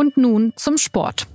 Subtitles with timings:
[0.00, 1.26] Und nun zum Sport.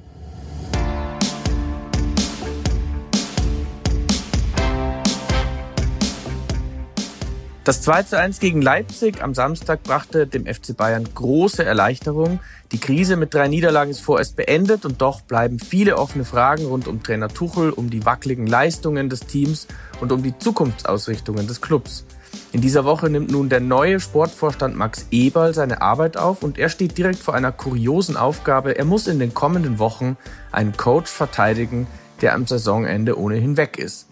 [7.63, 12.39] Das 2 zu 1 gegen Leipzig am Samstag brachte dem FC Bayern große Erleichterung.
[12.71, 16.88] Die Krise mit drei Niederlagen ist vorerst beendet und doch bleiben viele offene Fragen rund
[16.88, 19.68] um Trainer Tuchel, um die wackeligen Leistungen des Teams
[20.02, 22.04] und um die Zukunftsausrichtungen des Clubs.
[22.52, 26.70] In dieser Woche nimmt nun der neue Sportvorstand Max Eberl seine Arbeit auf und er
[26.70, 28.77] steht direkt vor einer kuriosen Aufgabe.
[28.77, 30.17] Er muss in den kommenden Wochen
[30.52, 31.88] einen Coach verteidigen,
[32.21, 34.07] der am Saisonende ohnehin weg ist.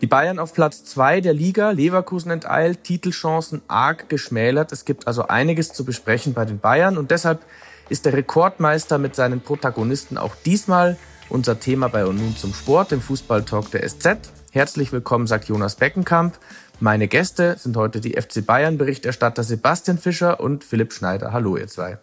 [0.00, 4.72] Die Bayern auf Platz zwei der Liga, Leverkusen enteilt, Titelchancen arg geschmälert.
[4.72, 7.44] Es gibt also einiges zu besprechen bei den Bayern und deshalb
[7.88, 10.96] ist der Rekordmeister mit seinen Protagonisten auch diesmal
[11.28, 14.32] unser Thema bei und nun zum Sport, dem Fußballtalk der SZ.
[14.50, 16.38] Herzlich willkommen, sagt Jonas Beckenkamp.
[16.82, 21.32] Meine Gäste sind heute die FC Bayern Berichterstatter Sebastian Fischer und Philipp Schneider.
[21.32, 22.00] Hallo, ihr zwei.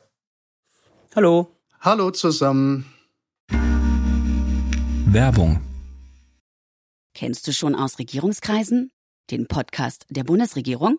[1.14, 1.54] Hallo.
[1.82, 2.86] Hallo zusammen.
[5.06, 5.60] Werbung
[7.14, 8.90] Kennst du schon aus Regierungskreisen?
[9.32, 10.98] Den Podcast der Bundesregierung?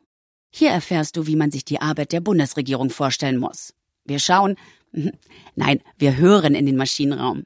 [0.51, 3.73] Hier erfährst du, wie man sich die Arbeit der Bundesregierung vorstellen muss.
[4.05, 4.57] Wir schauen,
[5.55, 7.45] nein, wir hören in den Maschinenraum.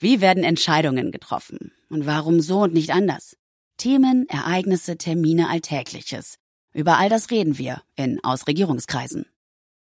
[0.00, 1.70] Wie werden Entscheidungen getroffen?
[1.88, 3.36] Und warum so und nicht anders?
[3.76, 6.38] Themen, Ereignisse, Termine, Alltägliches.
[6.72, 9.26] Über all das reden wir in Aus Regierungskreisen.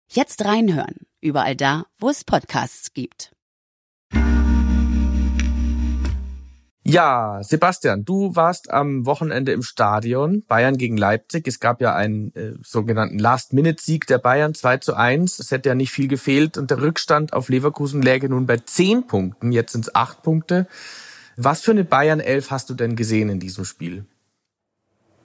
[0.10, 3.32] Jetzt reinhören, überall da, wo es Podcasts gibt.
[6.84, 11.46] Ja, Sebastian, du warst am Wochenende im Stadion, Bayern gegen Leipzig.
[11.46, 15.40] Es gab ja einen äh, sogenannten Last-Minute-Sieg der Bayern, 2 zu 1.
[15.40, 19.08] Es hätte ja nicht viel gefehlt und der Rückstand auf Leverkusen läge nun bei 10
[19.08, 19.52] Punkten.
[19.52, 20.68] Jetzt sind es 8 Punkte.
[21.40, 24.06] Was für eine Bayern 11 hast du denn gesehen in diesem Spiel?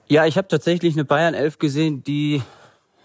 [0.07, 2.43] Ja, ich habe tatsächlich eine Bayern 11 gesehen, die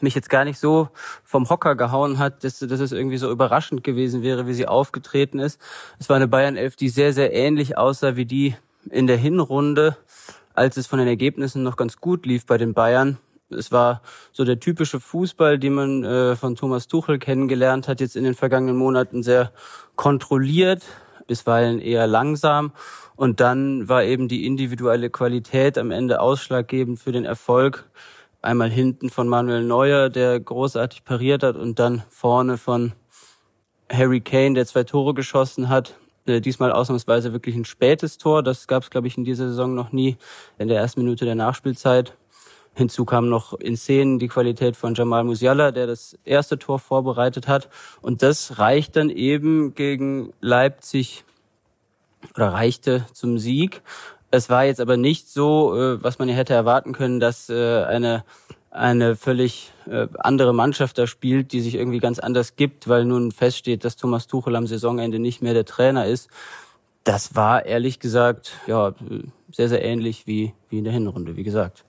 [0.00, 0.90] mich jetzt gar nicht so
[1.24, 5.38] vom Hocker gehauen hat, dass, dass es irgendwie so überraschend gewesen wäre, wie sie aufgetreten
[5.38, 5.58] ist.
[5.98, 8.54] Es war eine Bayern 11, die sehr, sehr ähnlich aussah wie die
[8.90, 9.96] in der Hinrunde,
[10.52, 13.16] als es von den Ergebnissen noch ganz gut lief bei den Bayern.
[13.48, 14.02] Es war
[14.32, 18.34] so der typische Fußball, den man äh, von Thomas Tuchel kennengelernt hat, jetzt in den
[18.34, 19.52] vergangenen Monaten sehr
[19.96, 20.82] kontrolliert,
[21.28, 22.72] bisweilen eher langsam.
[23.14, 27.88] Und dann war eben die individuelle Qualität am Ende ausschlaggebend für den Erfolg
[28.42, 32.92] einmal hinten von Manuel Neuer, der großartig pariert hat, und dann vorne von
[33.90, 35.96] Harry Kane, der zwei Tore geschossen hat.
[36.26, 38.42] Äh, diesmal ausnahmsweise wirklich ein spätes Tor.
[38.42, 40.16] Das gab es, glaube ich, in dieser Saison noch nie
[40.58, 42.14] in der ersten Minute der Nachspielzeit.
[42.78, 47.48] Hinzu kam noch in Szenen die Qualität von Jamal Musiala, der das erste Tor vorbereitet
[47.48, 47.68] hat.
[48.00, 51.24] Und das reicht dann eben gegen Leipzig
[52.36, 53.82] oder reichte zum Sieg.
[54.30, 57.82] Es war jetzt aber nicht so, äh, was man ja hätte erwarten können, dass äh,
[57.82, 58.24] eine
[58.70, 63.32] eine völlig äh, andere Mannschaft da spielt, die sich irgendwie ganz anders gibt, weil nun
[63.32, 66.28] feststeht, dass Thomas Tuchel am Saisonende nicht mehr der Trainer ist.
[67.02, 68.94] Das war ehrlich gesagt ja
[69.50, 71.84] sehr sehr ähnlich wie wie in der Hinrunde, wie gesagt.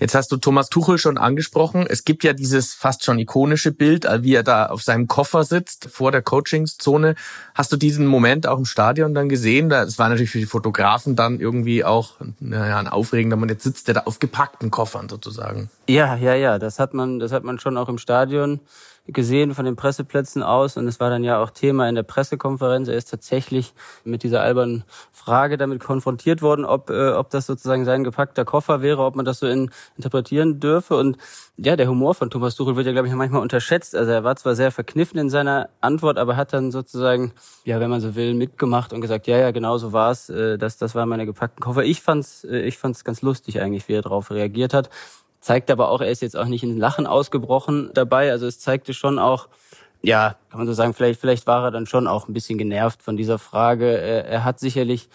[0.00, 1.86] Jetzt hast du Thomas Tuchel schon angesprochen.
[1.86, 5.88] Es gibt ja dieses fast schon ikonische Bild, wie er da auf seinem Koffer sitzt
[5.90, 7.16] vor der Coachingzone.
[7.54, 9.68] Hast du diesen Moment auch im Stadion dann gesehen?
[9.68, 13.52] Das war natürlich für die Fotografen dann irgendwie auch naja, ein aufregender Moment.
[13.52, 15.68] Jetzt sitzt er da auf gepackten Koffern sozusagen.
[15.86, 16.58] Ja, ja, ja.
[16.58, 18.60] Das hat man, das hat man schon auch im Stadion
[19.12, 22.88] gesehen von den Presseplätzen aus und es war dann ja auch Thema in der Pressekonferenz.
[22.88, 23.72] Er ist tatsächlich
[24.04, 28.82] mit dieser albernen Frage damit konfrontiert worden, ob, äh, ob das sozusagen sein gepackter Koffer
[28.82, 30.96] wäre, ob man das so in, interpretieren dürfe.
[30.96, 31.18] Und
[31.56, 33.94] ja, der Humor von Thomas Tuchel wird ja, glaube ich, manchmal unterschätzt.
[33.94, 37.32] Also er war zwar sehr verkniffen in seiner Antwort, aber hat dann sozusagen,
[37.64, 40.30] ja, wenn man so will, mitgemacht und gesagt, ja, ja, genau so war's.
[40.30, 41.84] Äh, das, das waren meine gepackten Koffer.
[41.84, 44.90] Ich fand's, äh, ich fand's ganz lustig eigentlich, wie er darauf reagiert hat
[45.40, 48.30] zeigt aber auch, er ist jetzt auch nicht in Lachen ausgebrochen dabei.
[48.30, 49.48] Also es zeigte schon auch,
[50.02, 53.02] ja, kann man so sagen, vielleicht, vielleicht war er dann schon auch ein bisschen genervt
[53.02, 53.98] von dieser Frage.
[53.98, 55.08] Er, hat sicherlich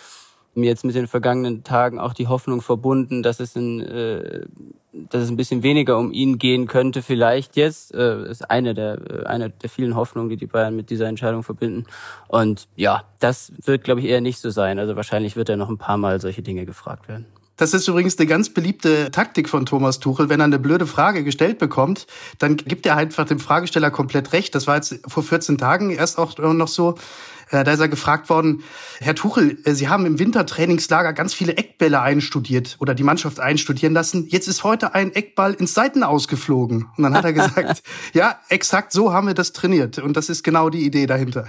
[0.54, 4.46] mir jetzt mit den vergangenen Tagen auch die Hoffnung verbunden, dass es ein, äh,
[4.94, 7.94] dass es ein bisschen weniger um ihn gehen könnte, vielleicht jetzt.
[7.94, 11.44] Äh, ist eine der, äh, eine der vielen Hoffnungen, die die Bayern mit dieser Entscheidung
[11.44, 11.86] verbinden.
[12.28, 14.80] Und ja, das wird, glaube ich, eher nicht so sein.
[14.80, 17.26] Also wahrscheinlich wird er noch ein paar Mal solche Dinge gefragt werden.
[17.58, 20.30] Das ist übrigens eine ganz beliebte Taktik von Thomas Tuchel.
[20.30, 22.06] Wenn er eine blöde Frage gestellt bekommt,
[22.40, 24.56] dann gibt er einfach dem Fragesteller komplett recht.
[24.56, 26.96] Das war jetzt vor 14 Tagen erst auch noch so.
[27.52, 28.64] Äh, da ist er gefragt worden,
[29.00, 33.94] Herr Tuchel, äh, Sie haben im Wintertrainingslager ganz viele Eckbälle einstudiert oder die Mannschaft einstudieren
[33.94, 34.28] lassen.
[34.28, 36.88] Jetzt ist heute ein Eckball ins Seiten ausgeflogen.
[36.98, 40.00] Und dann hat er gesagt, ja, exakt so haben wir das trainiert.
[40.00, 41.48] Und das ist genau die Idee dahinter.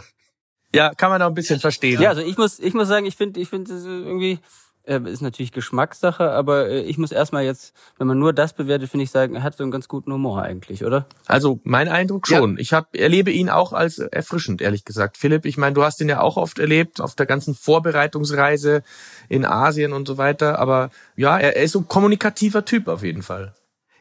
[0.75, 2.01] Ja, kann man auch ein bisschen verstehen.
[2.01, 4.41] Ja, also ich muss, ich muss sagen, ich finde, ich finde irgendwie,
[4.87, 9.05] ist natürlich Geschmackssache, aber äh, ich muss erstmal jetzt, wenn man nur das bewertet, finde
[9.05, 11.07] ich sagen, er hat so einen ganz guten Humor eigentlich, oder?
[11.27, 12.55] Also mein Eindruck schon.
[12.55, 12.61] Ja.
[12.61, 15.17] Ich hab, erlebe ihn auch als erfrischend, ehrlich gesagt.
[15.17, 18.83] Philipp, ich meine, du hast ihn ja auch oft erlebt auf der ganzen Vorbereitungsreise
[19.29, 20.59] in Asien und so weiter.
[20.59, 23.55] Aber ja, er, er ist so ein kommunikativer Typ auf jeden Fall.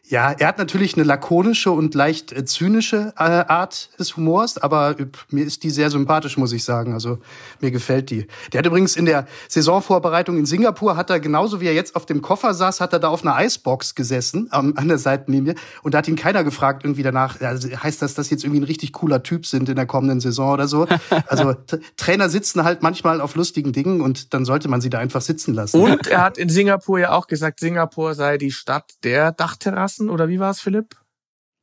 [0.07, 4.99] Ja, er hat natürlich eine lakonische und leicht äh, zynische äh, Art des Humors, aber
[4.99, 6.93] äh, mir ist die sehr sympathisch, muss ich sagen.
[6.93, 7.17] Also
[7.59, 8.27] mir gefällt die.
[8.53, 12.05] Der hat übrigens in der Saisonvorbereitung in Singapur, hat er genauso wie er jetzt auf
[12.05, 15.99] dem Koffer saß, hat er da auf einer Eisbox gesessen an der Seitenlinie und da
[15.99, 19.23] hat ihn keiner gefragt irgendwie danach, also heißt das, dass jetzt irgendwie ein richtig cooler
[19.23, 20.87] Typ sind in der kommenden Saison oder so.
[21.27, 21.55] Also
[21.97, 25.53] Trainer sitzen halt manchmal auf lustigen Dingen und dann sollte man sie da einfach sitzen
[25.53, 25.79] lassen.
[25.79, 30.09] Und er hat in Singapur ja auch gesagt, Singapur sei die Stadt der Dachterrassen lassen
[30.09, 30.95] oder wie war es, Philipp?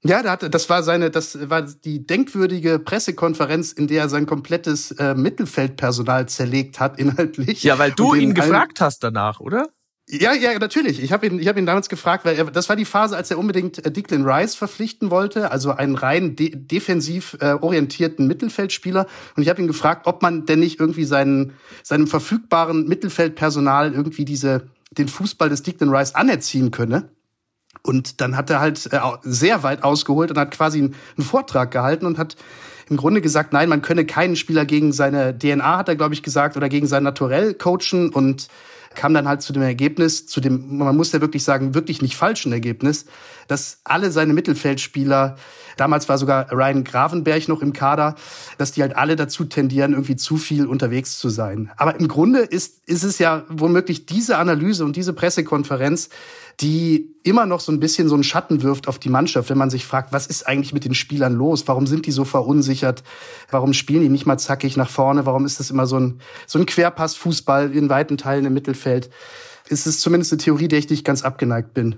[0.05, 5.15] Ja, das war seine, das war die denkwürdige Pressekonferenz, in der er sein komplettes äh,
[5.15, 7.63] Mittelfeldpersonal zerlegt hat inhaltlich.
[7.63, 9.69] Ja, weil du ihn gefragt hast danach, oder?
[10.09, 11.01] Ja, ja, natürlich.
[11.01, 13.31] Ich habe ihn, ich habe ihn damals gefragt, weil er, das war die Phase, als
[13.31, 19.07] er unbedingt äh, Declan Rice verpflichten wollte, also einen rein de defensiv äh, orientierten Mittelfeldspieler.
[19.37, 21.53] Und ich habe ihn gefragt, ob man denn nicht irgendwie seinen,
[21.85, 27.09] seinem verfügbaren Mittelfeldpersonal irgendwie diese den Fußball des Declan Rice anerziehen könne.
[27.83, 30.95] Und dann hat er halt äh, sehr weit ausgeholt und hat quasi einen,
[31.25, 32.37] Vortrag gehalten und hat
[32.89, 36.23] im Grunde gesagt, nein, man könne keinen Spieler gegen seine DNA, hat er, glaube ich,
[36.23, 38.49] gesagt, oder gegen sein Naturell coachen und
[38.95, 42.17] kam dann halt zu dem Ergebnis, zu dem, man muss ja wirklich sagen, wirklich nicht
[42.17, 43.07] falschen Ergebnis,
[43.49, 45.37] dass alle seine Mittelfeldspieler,
[45.77, 48.15] damals war sogar Ryan Gravenberg noch im Kader,
[48.59, 51.71] dass die halt alle dazu tendieren, irgendwie zu viel unterwegs zu sein.
[51.77, 56.11] Aber im Grunde ist, ist es ja womöglich diese Analyse und diese Pressekonferenz,
[56.61, 59.71] die immer noch so ein bisschen so einen Schatten wirft auf die Mannschaft, wenn man
[59.71, 61.67] sich fragt, was ist eigentlich mit den Spielern los?
[61.67, 63.03] Warum sind die so verunsichert?
[63.51, 65.27] Warum spielen die nicht mal zackig nach vorne?
[65.27, 69.11] Warum ist das immer so ein, so ein Querpassfußball in weiten Teilen im Mittelfeld?
[69.69, 71.97] Es ist zumindest eine Theorie, der ich nicht ganz abgeneigt bin.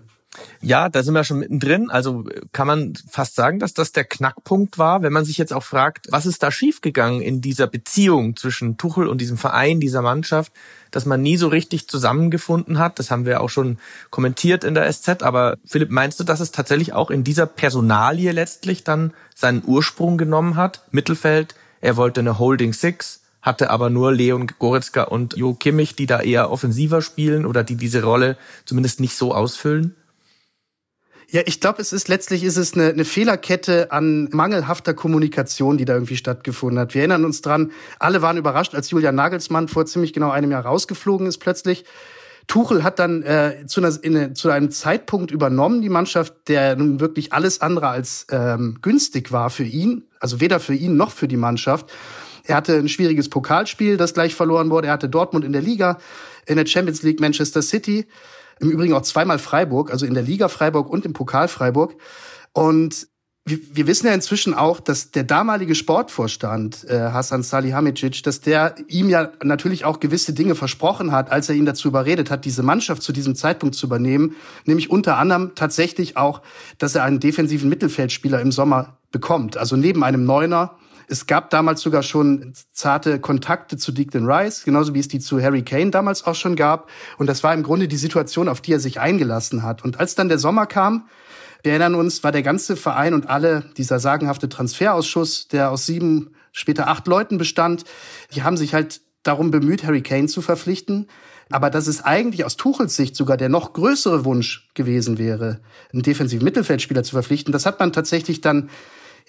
[0.60, 1.90] Ja, da sind wir schon mittendrin.
[1.90, 5.62] Also kann man fast sagen, dass das der Knackpunkt war, wenn man sich jetzt auch
[5.62, 10.52] fragt, was ist da schiefgegangen in dieser Beziehung zwischen Tuchel und diesem Verein, dieser Mannschaft,
[10.90, 12.98] dass man nie so richtig zusammengefunden hat.
[12.98, 13.78] Das haben wir auch schon
[14.10, 15.22] kommentiert in der SZ.
[15.22, 20.19] Aber Philipp, meinst du, dass es tatsächlich auch in dieser Personalie letztlich dann seinen Ursprung
[20.19, 20.82] genommen hat?
[20.92, 26.06] Mittelfeld, er wollte eine Holding Six, hatte aber nur Leon Goretzka und Jo Kimmich, die
[26.06, 29.94] da eher offensiver spielen oder die diese Rolle zumindest nicht so ausfüllen?
[31.34, 35.84] Ja, ich glaube, es ist letztlich ist es eine, eine Fehlerkette an mangelhafter Kommunikation, die
[35.84, 36.94] da irgendwie stattgefunden hat.
[36.94, 40.64] Wir erinnern uns dran, alle waren überrascht, als Julian Nagelsmann vor ziemlich genau einem Jahr
[40.64, 41.86] rausgeflogen ist plötzlich.
[42.46, 47.00] Tuchel hat dann äh, zu, einer, in, zu einem Zeitpunkt übernommen, die Mannschaft, der nun
[47.00, 51.26] wirklich alles andere als ähm, günstig war für ihn, also weder für ihn noch für
[51.26, 51.92] die Mannschaft.
[52.44, 54.86] Er hatte ein schwieriges Pokalspiel, das gleich verloren wurde.
[54.86, 55.98] Er hatte Dortmund in der Liga,
[56.46, 58.06] in der Champions League Manchester City.
[58.61, 61.97] Im Übrigen auch zweimal Freiburg, also in der Liga Freiburg und im Pokal Freiburg.
[62.53, 63.09] Und
[63.47, 68.75] wir, wir wissen ja inzwischen auch, dass der damalige Sportvorstand äh, Hasan Salihamidzic, dass der
[68.89, 72.62] ihm ja natürlich auch gewisse Dinge versprochen hat, als er ihn dazu überredet hat, diese
[72.62, 76.41] Mannschaft zu diesem Zeitpunkt zu übernehmen, nämlich unter anderem tatsächlich auch,
[76.79, 80.77] dass er einen defensiven Mittelfeldspieler im Sommer bekommt, also neben einem Neuner
[81.09, 85.41] es gab damals sogar schon zarte Kontakte zu Declan Rice, genauso wie es die zu
[85.43, 86.91] Harry Kane damals auch schon gab.
[87.19, 89.85] Und das war im Grunde die Situation, auf die er sich eingelassen hat.
[89.85, 91.09] Und als dann der Sommer kam,
[91.62, 96.35] wir erinnern uns, war der ganze Verein und alle, dieser sagenhafte Transferausschuss, der aus sieben,
[96.53, 97.85] später acht Leuten bestand,
[98.35, 101.08] die haben sich halt darum bemüht, Harry Kane zu verpflichten.
[101.51, 105.61] Aber dass es eigentlich aus Tuchels Sicht sogar der noch größere Wunsch gewesen wäre,
[105.93, 108.70] einen defensiven Mittelfeldspieler zu verpflichten, das hat man tatsächlich dann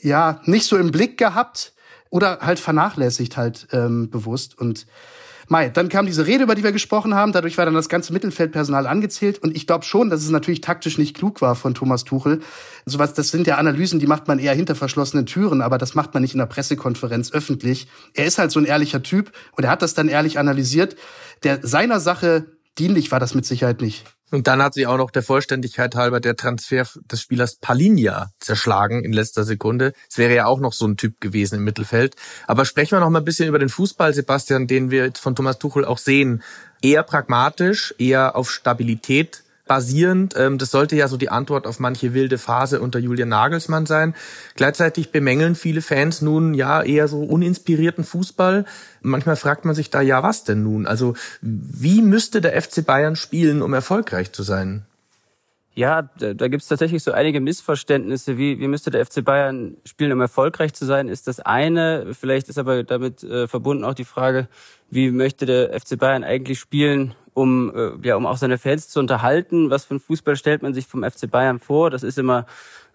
[0.06, 1.74] ja nicht so im Blick gehabt
[2.10, 4.86] oder halt vernachlässigt halt ähm, bewusst und
[5.48, 7.32] Mai, dann kam diese Rede, über die wir gesprochen haben.
[7.32, 9.38] Dadurch war dann das ganze Mittelfeldpersonal angezählt.
[9.38, 12.42] Und ich glaube schon, dass es natürlich taktisch nicht klug war von Thomas Tuchel.
[12.86, 16.16] Sowas, das sind ja Analysen, die macht man eher hinter verschlossenen Türen, aber das macht
[16.16, 17.88] man nicht in der Pressekonferenz öffentlich.
[18.16, 20.96] Er ist halt so ein ehrlicher Typ und er hat das dann ehrlich analysiert.
[21.44, 22.46] Der seiner Sache
[22.80, 24.04] dienlich war das mit Sicherheit nicht.
[24.32, 29.04] Und dann hat sich auch noch der Vollständigkeit halber der Transfer des Spielers Palinja zerschlagen
[29.04, 29.94] in letzter Sekunde.
[30.10, 32.16] Es wäre ja auch noch so ein Typ gewesen im Mittelfeld.
[32.48, 35.36] Aber sprechen wir noch mal ein bisschen über den Fußball, Sebastian, den wir jetzt von
[35.36, 36.42] Thomas Tuchel auch sehen.
[36.82, 40.36] Eher pragmatisch, eher auf Stabilität basierend.
[40.38, 44.16] Ähm, das sollte ja so die Antwort auf manche wilde Phase unter Julian Nagelsmann sein.
[44.56, 48.66] Gleichzeitig bemängeln viele Fans nun ja eher so uninspirierten Fußball.
[49.02, 50.88] Manchmal fragt man sich da, ja, was denn nun?
[50.88, 54.86] Also wie müsste der FC Bayern spielen, um erfolgreich zu sein?
[55.78, 58.38] Ja, da, da gibt es tatsächlich so einige Missverständnisse.
[58.38, 62.14] Wie, wie müsste der FC Bayern spielen, um erfolgreich zu sein, ist das eine.
[62.14, 64.48] Vielleicht ist aber damit äh, verbunden auch die Frage,
[64.90, 69.02] wie möchte der FC Bayern eigentlich spielen, um, äh, ja, um auch seine Fans zu
[69.02, 69.70] unterhalten.
[69.70, 71.90] Was für ein Fußball stellt man sich vom FC Bayern vor?
[71.90, 72.46] Das ist immer,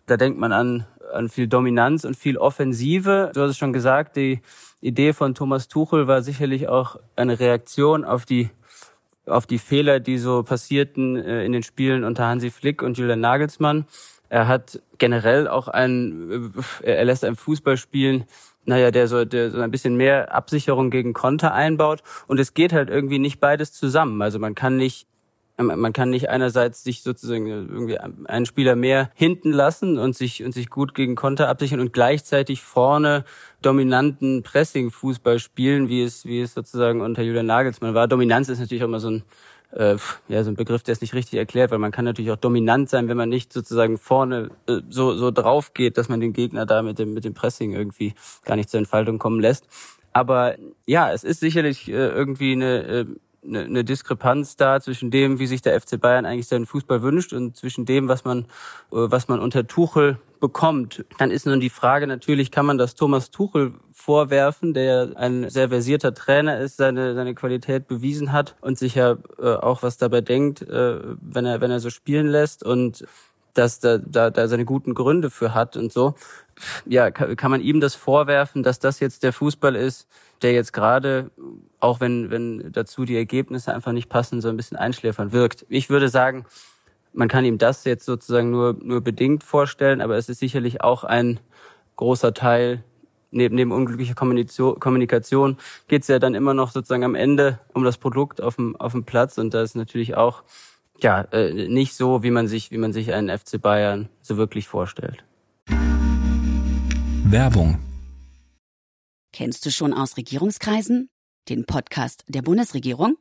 [0.07, 3.31] da denkt man an, an viel Dominanz und viel Offensive.
[3.35, 4.41] Du hast es schon gesagt, die
[4.81, 8.49] Idee von Thomas Tuchel war sicherlich auch eine Reaktion auf die
[9.31, 13.21] auf die Fehler, die so passierten äh, in den Spielen unter Hansi Flick und Julian
[13.21, 13.87] Nagelsmann.
[14.29, 18.25] Er hat generell auch ein, äh, er lässt ein Fußball spielen,
[18.65, 22.03] naja, der so, der so ein bisschen mehr Absicherung gegen Konter einbaut.
[22.27, 24.21] Und es geht halt irgendwie nicht beides zusammen.
[24.23, 25.07] Also man kann nicht
[25.63, 30.53] man kann nicht einerseits sich sozusagen irgendwie einen Spieler mehr hinten lassen und sich und
[30.53, 33.25] sich gut gegen Konter absichern und gleichzeitig vorne
[33.63, 38.09] dominanten Pressing-Fußball spielen, wie es wie es sozusagen unter Julian Nagelsmann war.
[38.09, 39.23] Dominanz ist natürlich auch immer so ein
[39.73, 39.97] äh,
[40.29, 42.89] ja, so ein Begriff, der ist nicht richtig erklärt, weil man kann natürlich auch dominant
[42.91, 46.67] sein, wenn man nicht sozusagen vorne äh, so, so drauf geht, dass man den Gegner
[46.67, 48.15] da mit dem, mit dem Pressing irgendwie
[48.45, 49.67] gar nicht zur Entfaltung kommen lässt.
[50.13, 53.07] Aber ja, es ist sicherlich äh, irgendwie eine, äh,
[53.47, 57.33] eine, eine Diskrepanz da zwischen dem, wie sich der FC Bayern eigentlich seinen Fußball wünscht
[57.33, 58.47] und zwischen dem, was man, äh,
[58.91, 61.05] was man unter Tuchel bekommt.
[61.19, 65.69] Dann ist nun die Frage natürlich, kann man das Thomas Tuchel vorwerfen, der ein sehr
[65.69, 70.23] versierter Trainer ist, seine, seine Qualität bewiesen hat und sich ja äh, auch was dabei
[70.23, 73.07] denkt, äh, wenn er, wenn er so spielen lässt und
[73.55, 76.15] dass da, da, da seine guten Gründe für hat und so.
[76.87, 80.09] Ja, kann, kann man ihm das vorwerfen, dass das jetzt der Fußball ist,
[80.43, 81.31] der jetzt gerade,
[81.81, 85.67] auch wenn, wenn dazu die Ergebnisse einfach nicht passen, so ein bisschen einschläfern wirkt.
[85.69, 86.47] Ich würde sagen,
[87.13, 91.05] man kann ihm das jetzt sozusagen nur, nur bedingt vorstellen, aber es ist sicherlich auch
[91.05, 91.41] ein
[91.97, 92.83] großer Teil,
[93.31, 95.57] neben, neben unglücklicher Kommunikation
[95.89, 98.93] geht es ja dann immer noch sozusagen am Ende um das Produkt auf dem, auf
[98.93, 100.43] dem Platz und da ist natürlich auch
[101.01, 104.69] ja äh, nicht so, wie man sich, wie man sich einen FC Bayern so wirklich
[104.69, 105.25] vorstellt.
[107.25, 107.79] Werbung
[109.33, 111.09] Kennst du schon aus Regierungskreisen?
[111.49, 113.17] Den Podcast der Bundesregierung?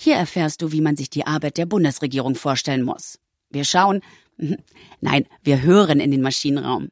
[0.00, 3.18] Hier erfährst du, wie man sich die Arbeit der Bundesregierung vorstellen muss.
[3.50, 4.02] Wir schauen,
[5.00, 6.88] nein, wir hören in den Maschinenraum.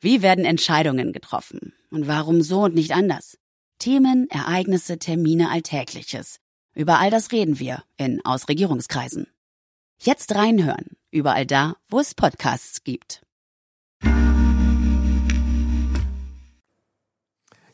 [0.00, 1.74] Wie werden Entscheidungen getroffen?
[1.90, 3.38] Und warum so und nicht anders?
[3.78, 6.38] Themen, Ereignisse, Termine, Alltägliches.
[6.74, 9.26] Über all das reden wir in Aus Regierungskreisen.
[10.00, 13.22] Jetzt reinhören, überall da, wo es Podcasts gibt.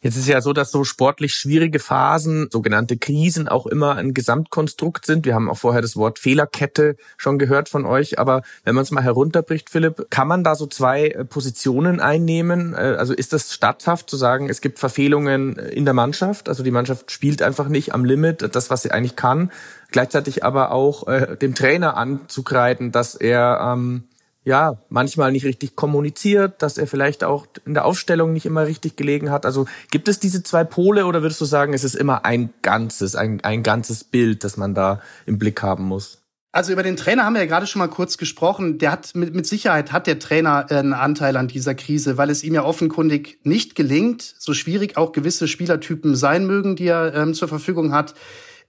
[0.07, 5.05] Jetzt ist ja so, dass so sportlich schwierige Phasen, sogenannte Krisen, auch immer ein Gesamtkonstrukt
[5.05, 5.27] sind.
[5.27, 8.21] Wir haben auch vorher das Wort Fehlerkette schon gehört von euch.
[8.21, 12.73] Aber wenn man es mal herunterbricht, Philipp, kann man da so zwei äh, Positionen einnehmen?
[12.75, 16.49] Äh, also ist das statthaft zu sagen, es gibt Verfehlungen in der Mannschaft?
[16.49, 19.51] Also die Mannschaft spielt einfach nicht am Limit, das, was sie eigentlich kann.
[19.91, 24.05] Gleichzeitig aber auch äh, dem Trainer anzukreiden, dass er ähm,
[24.47, 28.95] ja, manchmal nicht richtig kommuniziert, dass er vielleicht auch in der Aufstellung nicht immer richtig
[28.95, 29.45] gelegen hat.
[29.45, 33.17] Also gibt es diese zwei Pole oder würdest du sagen, es ist immer ein ganzes,
[33.17, 36.23] ein, ein ganzes Bild, das man da im Blick haben muss?
[36.53, 38.79] Also über den Trainer haben wir ja gerade schon mal kurz gesprochen.
[38.79, 42.45] Der hat mit, mit Sicherheit hat der Trainer einen Anteil an dieser Krise, weil es
[42.45, 47.35] ihm ja offenkundig nicht gelingt, so schwierig auch gewisse Spielertypen sein mögen, die er ähm,
[47.35, 48.15] zur Verfügung hat.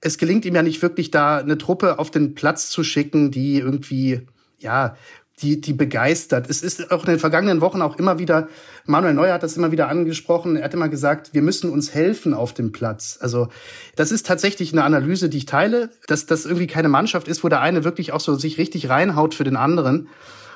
[0.02, 3.60] Es gelingt ihm ja nicht wirklich, da eine Truppe auf den Platz zu schicken, die
[3.60, 4.96] irgendwie ja
[5.40, 6.50] die, die begeistert.
[6.50, 8.48] Es ist auch in den vergangenen Wochen auch immer wieder,
[8.86, 12.34] Manuel Neuer hat das immer wieder angesprochen, er hat immer gesagt, wir müssen uns helfen
[12.34, 13.20] auf dem Platz.
[13.22, 13.50] Also
[13.96, 17.50] das ist tatsächlich eine Analyse, die ich teile, dass das irgendwie keine Mannschaft ist, wo
[17.50, 20.08] der eine wirklich auch so sich richtig reinhaut für den anderen.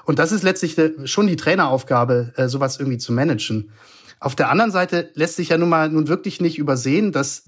[0.06, 3.72] Und das ist letztlich schon die Traineraufgabe, äh, sowas irgendwie zu managen.
[4.20, 7.44] Auf der anderen Seite lässt sich ja nun mal nun wirklich nicht übersehen, dass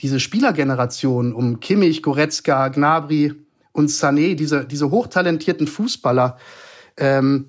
[0.00, 3.34] diese Spielergeneration um Kimmich, Goretzka, Gnabry
[3.72, 6.38] und Sané, diese, diese hochtalentierten Fußballer,
[7.00, 7.46] ähm,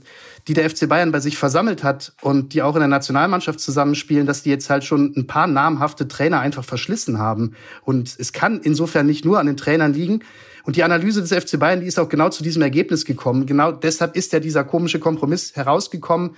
[0.48, 4.26] die der FC Bayern bei sich versammelt hat und die auch in der Nationalmannschaft zusammenspielen,
[4.26, 7.54] dass die jetzt halt schon ein paar namhafte Trainer einfach verschlissen haben.
[7.84, 10.22] Und es kann insofern nicht nur an den Trainern liegen.
[10.64, 13.46] Und die Analyse des FC Bayern, die ist auch genau zu diesem Ergebnis gekommen.
[13.46, 16.36] Genau deshalb ist ja dieser komische Kompromiss herausgekommen.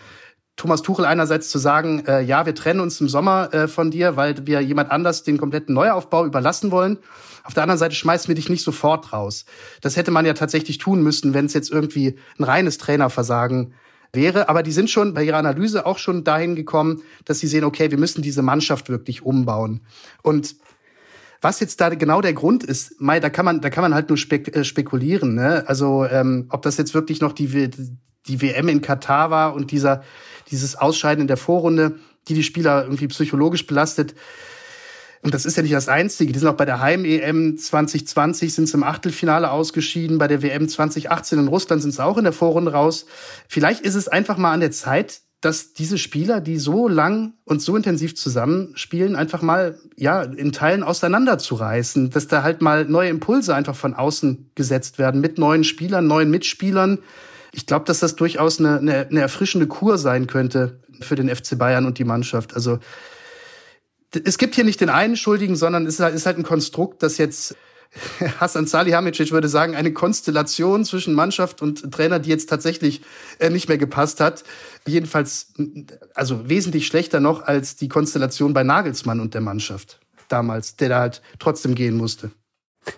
[0.55, 4.15] Thomas Tuchel einerseits zu sagen, äh, ja, wir trennen uns im Sommer äh, von dir,
[4.15, 7.00] weil wir jemand anders den kompletten Neuaufbau überlassen wollen.
[7.44, 9.46] Auf der anderen Seite schmeißen wir dich nicht sofort raus.
[9.82, 13.74] Das hätte man ja tatsächlich tun müssen, wenn es jetzt irgendwie ein reines Trainerversagen
[14.14, 14.48] wäre.
[14.48, 17.92] Aber die sind schon bei ihrer Analyse auch schon dahin gekommen, dass sie sehen, okay,
[17.92, 19.82] wir müssen diese Mannschaft wirklich umbauen.
[20.22, 20.56] Und
[21.42, 24.08] was jetzt da genau der Grund ist, Mai, da kann man, da kann man halt
[24.08, 25.36] nur spek äh, spekulieren.
[25.36, 25.66] Ne?
[25.68, 27.70] Also ähm, ob das jetzt wirklich noch die,
[28.28, 30.04] die WM in Katar war und dieser,
[30.50, 34.16] dieses Ausscheiden in der Vorrunde, die die Spieler irgendwie psychologisch belastet
[35.24, 36.34] Und das ist ja nicht das Einzige.
[36.34, 40.18] Die sind auch bei der Heim-EM 2020 sind sie im Achtelfinale ausgeschieden.
[40.18, 43.06] Bei der WM 2018 in Russland sind sie auch in der Vorrunde raus.
[43.48, 47.62] Vielleicht ist es einfach mal an der Zeit, dass diese Spieler, die so lang und
[47.62, 53.56] so intensiv zusammenspielen, einfach mal ja in Teilen auseinanderzureißen, dass da halt mal neue Impulse
[53.56, 57.00] einfach von außen gesetzt werden mit neuen Spielern, neuen Mitspielern.
[57.53, 61.58] Ich glaube, dass das durchaus eine, eine, eine erfrischende Kur sein könnte für den FC
[61.58, 62.56] Bayern und die Mannschaft.
[62.56, 62.80] Also
[64.15, 67.55] es gibt hier nicht den einen Schuldigen, sondern es ist halt ein Konstrukt, das jetzt
[68.39, 73.01] Hassan Salihamidzic würde sagen, eine Konstellation zwischen Mannschaft und Trainer, die jetzt tatsächlich
[73.39, 74.43] äh, nicht mehr gepasst hat.
[74.88, 75.53] Jedenfalls,
[76.15, 81.00] also wesentlich schlechter noch als die Konstellation bei Nagelsmann und der Mannschaft damals, der da
[81.00, 82.32] halt trotzdem gehen musste.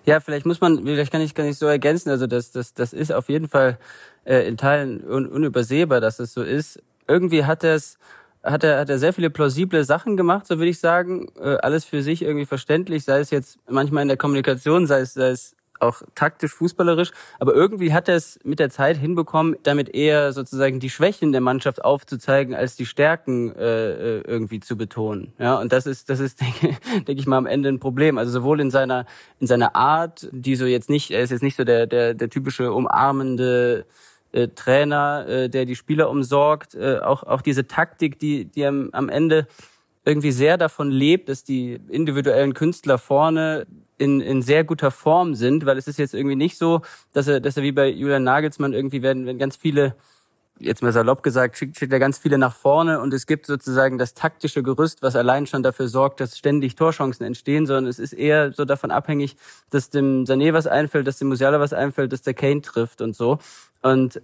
[0.05, 2.09] Ja, vielleicht muss man, vielleicht kann ich gar nicht so ergänzen.
[2.09, 3.77] Also das, das, das ist auf jeden Fall
[4.23, 6.81] äh, in Teilen un, unübersehbar, dass es so ist.
[7.07, 7.97] Irgendwie hat es
[8.45, 11.27] hat er, hat er sehr viele plausible Sachen gemacht, so würde ich sagen.
[11.39, 15.13] Äh, alles für sich irgendwie verständlich, sei es jetzt manchmal in der Kommunikation, sei es,
[15.13, 17.11] sei es auch taktisch, fußballerisch.
[17.39, 21.41] Aber irgendwie hat er es mit der Zeit hinbekommen, damit eher sozusagen die Schwächen der
[21.41, 25.33] Mannschaft aufzuzeigen, als die Stärken äh, äh irgendwie zu betonen.
[25.39, 28.17] Ja, und das ist, das ist, denke, denke ich mal, am Ende ein Problem.
[28.17, 29.05] Also sowohl in seiner,
[29.39, 32.29] in seiner Art, die so jetzt nicht, er ist jetzt nicht so der, der, der
[32.29, 33.85] typische umarmende
[34.35, 38.89] äh, Trainer, äh, der die Spieler umsorgt, äh, auch, auch diese Taktik, die, die am,
[38.91, 39.47] am Ende
[40.03, 43.65] irgendwie sehr davon lebt, dass die individuellen Künstler vorne
[43.97, 46.81] in, in sehr guter Form sind, weil es ist jetzt irgendwie nicht so,
[47.13, 49.95] dass er, dass er wie bei Julian Nagelsmann irgendwie werden, wenn ganz viele
[50.59, 53.97] jetzt mal salopp gesagt, schickt, schickt er ganz viele nach vorne und es gibt sozusagen
[53.97, 58.13] das taktische Gerüst, was allein schon dafür sorgt, dass ständig Torchancen entstehen, sondern es ist
[58.13, 59.35] eher so davon abhängig,
[59.69, 63.15] dass dem Sané was einfällt, dass dem Musiala was einfällt, dass der Kane trifft und
[63.15, 63.39] so.
[63.85, 64.19] Und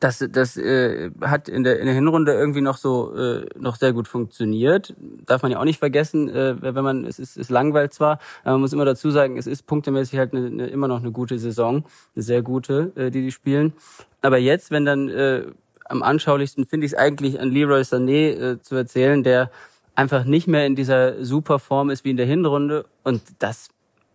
[0.00, 3.92] das, das äh, hat in der, in der Hinrunde irgendwie noch so äh, noch sehr
[3.92, 4.92] gut funktioniert.
[5.24, 8.54] Darf man ja auch nicht vergessen, äh, wenn man es ist, es langweilt zwar, aber
[8.54, 11.38] man muss immer dazu sagen, es ist punktemäßig halt eine, eine, immer noch eine gute
[11.38, 11.84] Saison,
[12.16, 13.72] eine sehr gute, äh, die die spielen.
[14.20, 15.44] Aber jetzt, wenn dann äh,
[15.84, 19.52] am anschaulichsten finde ich es eigentlich an Leroy Sané äh, zu erzählen, der
[19.94, 23.68] einfach nicht mehr in dieser super Form ist wie in der Hinrunde und das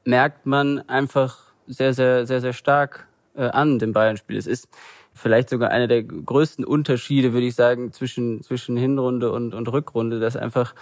[0.03, 3.06] merkt man einfach sehr sehr sehr sehr stark
[3.43, 4.37] an dem Bayern-Spiel.
[4.37, 4.67] Es ist
[5.13, 10.19] vielleicht sogar einer der größten Unterschiede, würde ich sagen, zwischen zwischen Hinrunde und und Rückrunde,
[10.19, 10.73] dass einfach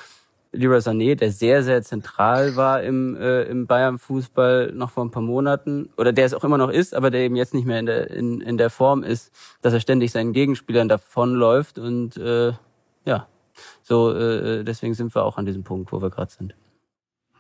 [0.56, 5.22] Leroy Sané, der sehr, sehr zentral war im, äh, im Bayern-Fußball noch vor ein paar
[5.22, 7.86] Monaten, oder der es auch immer noch ist, aber der eben jetzt nicht mehr in
[7.86, 11.78] der, in, in der Form ist, dass er ständig seinen Gegenspielern davonläuft.
[11.78, 12.54] Und äh,
[13.06, 13.28] ja,
[13.84, 16.56] so äh, deswegen sind wir auch an diesem Punkt, wo wir gerade sind.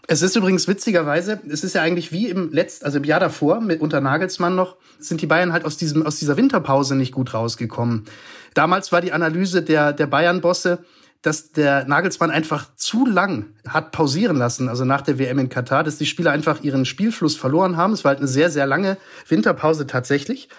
[0.07, 3.59] Es ist übrigens witzigerweise, es ist ja eigentlich wie im letzten, also im Jahr davor,
[3.59, 7.33] mit unter Nagelsmann noch, sind die Bayern halt aus diesem, aus dieser Winterpause nicht gut
[7.33, 8.05] rausgekommen.
[8.53, 10.79] Damals war die Analyse der, der Bayern-Bosse,
[11.23, 15.83] dass der Nagelsmann einfach zu lang hat pausieren lassen, also nach der WM in Katar,
[15.83, 17.93] dass die Spieler einfach ihren Spielfluss verloren haben.
[17.93, 20.49] Es war halt eine sehr, sehr lange Winterpause tatsächlich.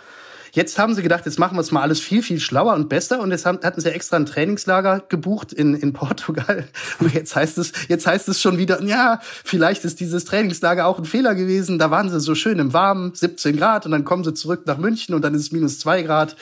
[0.53, 3.21] Jetzt haben sie gedacht, jetzt machen wir es mal alles viel, viel schlauer und besser.
[3.21, 6.67] Und jetzt haben, hatten sie extra ein Trainingslager gebucht in, in Portugal.
[6.99, 10.99] Und jetzt heißt es, jetzt heißt es schon wieder, ja, vielleicht ist dieses Trainingslager auch
[10.99, 11.79] ein Fehler gewesen.
[11.79, 14.79] Da waren sie so schön im Warmen, 17 Grad, und dann kommen sie zurück nach
[14.79, 16.37] München und dann ist es minus zwei Grad.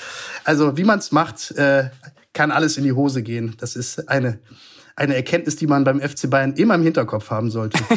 [0.45, 1.91] Also wie man es macht, äh,
[2.33, 3.55] kann alles in die Hose gehen.
[3.59, 4.39] Das ist eine,
[4.97, 7.79] eine Erkenntnis, die man beim FC Bayern immer im Hinterkopf haben sollte.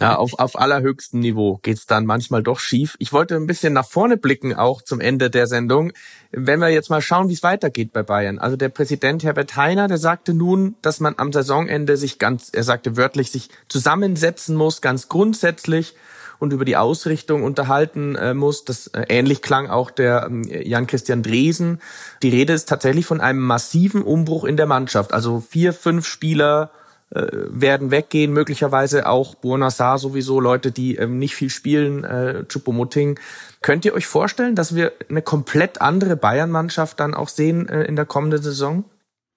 [0.00, 2.96] Ja, auf, auf allerhöchstem Niveau geht's dann manchmal doch schief.
[3.00, 5.92] Ich wollte ein bisschen nach vorne blicken, auch zum Ende der Sendung.
[6.32, 8.38] Wenn wir jetzt mal schauen, wie es weitergeht bei Bayern.
[8.38, 12.62] Also der Präsident Herbert Heiner, der sagte nun, dass man am Saisonende sich ganz, er
[12.62, 15.94] sagte wörtlich, sich zusammensetzen muss, ganz grundsätzlich
[16.40, 18.64] und über die Ausrichtung unterhalten äh, muss.
[18.64, 21.80] Das äh, ähnlich klang auch der äh, Jan-Christian Dresen.
[22.22, 25.12] Die Rede ist tatsächlich von einem massiven Umbruch in der Mannschaft.
[25.12, 26.72] Also vier, fünf Spieler
[27.10, 33.20] äh, werden weggehen, möglicherweise auch Buonassar sowieso, Leute, die ähm, nicht viel spielen, äh, Chupomoting.
[33.60, 37.96] Könnt ihr euch vorstellen, dass wir eine komplett andere Bayern-Mannschaft dann auch sehen äh, in
[37.96, 38.84] der kommenden Saison?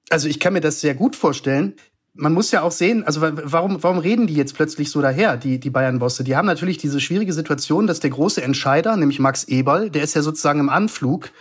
[0.10, 1.76] Also ich kann mir das sehr gut vorstellen
[2.16, 5.60] man muss ja auch sehen, also warum, warum reden die jetzt plötzlich so daher, die,
[5.60, 6.24] die Bayern-Bosse?
[6.24, 10.14] Die haben natürlich diese schwierige Situation, dass der große Entscheider, nämlich Max Eberl, der ist
[10.14, 11.32] ja sozusagen im Anflug.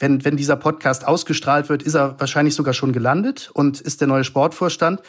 [0.00, 4.08] Wenn, wenn dieser Podcast ausgestrahlt wird, ist er wahrscheinlich sogar schon gelandet und ist der
[4.08, 5.00] neue Sportvorstand.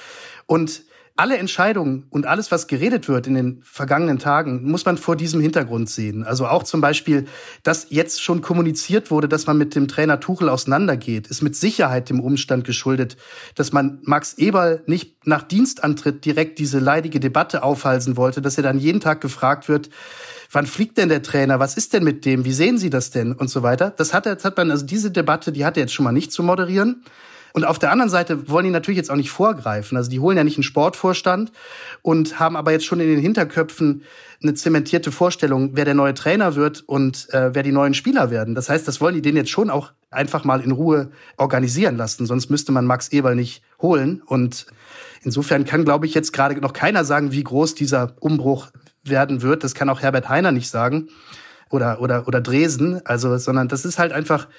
[0.46, 0.84] Und
[1.18, 5.40] alle Entscheidungen und alles, was geredet wird in den vergangenen Tagen, muss man vor diesem
[5.40, 6.26] Hintergrund sehen.
[6.26, 7.26] Also auch zum Beispiel,
[7.64, 12.10] dass jetzt schon kommuniziert wurde, dass man mit dem Trainer Tuchel auseinandergeht, ist mit Sicherheit
[12.10, 13.16] dem Umstand geschuldet,
[13.56, 18.64] dass man Max Eberl nicht nach Dienstantritt direkt diese leidige Debatte aufhalsen wollte, dass er
[18.64, 19.90] dann jeden Tag gefragt wird,
[20.52, 21.62] wann fliegt denn der Trainer?
[21.62, 22.44] Was ist denn mit dem?
[22.44, 23.32] Wie sehen Sie das denn?
[23.32, 23.90] Und so weiter.
[23.90, 26.34] Das hat, das hat man, also diese Debatte, die hat er jetzt schon mal nicht
[26.34, 27.06] zu moderieren.
[27.56, 29.96] Und auf der anderen Seite wollen die natürlich jetzt auch nicht vorgreifen.
[29.96, 31.54] Also die holen ja nicht einen Sportvorstand
[32.02, 34.04] und haben aber jetzt schon in den Hinterköpfen
[34.44, 38.56] eine zementierte Vorstellung, wer der neue Trainer wird und äh, wer die neuen Spieler werden.
[38.56, 42.26] Das heißt, das wollen die denen jetzt schon auch einfach mal in Ruhe organisieren lassen.
[42.26, 44.22] Sonst müsste man Max Eberl nicht holen.
[44.26, 44.66] Und
[45.24, 48.68] insofern kann, glaube ich, jetzt gerade noch keiner sagen, wie groß dieser Umbruch
[49.06, 49.64] werden wird.
[49.64, 51.08] Das kann auch Herbert Heiner nicht sagen
[51.70, 53.00] oder oder oder Dresden.
[53.06, 54.50] Also, sondern das ist halt einfach,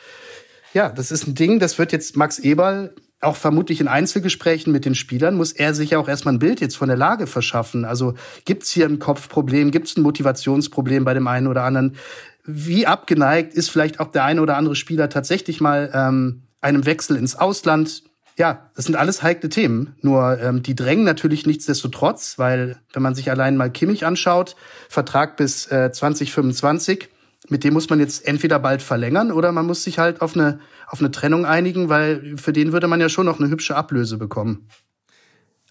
[0.72, 1.59] ja, das ist ein Ding.
[1.59, 5.90] Das wird jetzt Max Eberl auch vermutlich in Einzelgesprächen mit den Spielern muss er sich
[5.90, 7.85] ja auch erstmal ein Bild jetzt von der Lage verschaffen.
[7.85, 11.96] Also gibt's hier ein Kopfproblem, gibt's ein Motivationsproblem bei dem einen oder anderen?
[12.44, 17.16] Wie abgeneigt ist vielleicht auch der eine oder andere Spieler tatsächlich mal ähm, einem Wechsel
[17.16, 18.02] ins Ausland?
[18.38, 19.96] Ja, das sind alles heikle Themen.
[20.02, 24.57] Nur ähm, die drängen natürlich nichtsdestotrotz, weil wenn man sich allein mal Kimmich anschaut,
[24.90, 27.09] Vertrag bis äh, 2025,
[27.50, 30.61] mit dem muss man jetzt entweder bald verlängern oder man muss sich halt auf eine,
[30.87, 34.18] auf eine Trennung einigen, weil für den würde man ja schon noch eine hübsche Ablöse
[34.18, 34.68] bekommen.